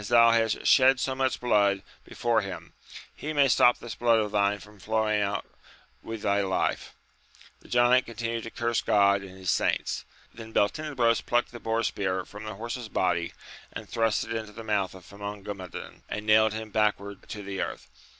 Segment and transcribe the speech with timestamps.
[0.07, 2.73] thou hast shed so much blood before him,
[3.13, 5.45] he may stop this blood of thine from flowing out
[6.01, 6.95] with thy life:
[7.59, 10.03] the giant continued to curse God and his saints;
[10.33, 13.33] then Beltenebros plucked the boar spear from the horse's body,
[13.71, 17.87] and thrust it into the mouth of Famongomadan, and nailed him backward to the earth.